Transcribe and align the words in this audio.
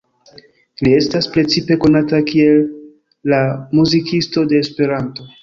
Li 0.85 0.93
estas 0.99 1.27
precipe 1.35 1.77
konata 1.83 2.21
kiel 2.31 2.65
„la 3.35 3.43
muzikisto 3.81 4.47
de 4.55 4.65
Esperanto“. 4.65 5.31